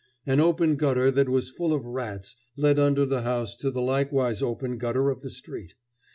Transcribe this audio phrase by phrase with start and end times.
[0.25, 4.41] An open gutter that was full of rats led under the house to the likewise
[4.41, 5.75] open gutter of the street.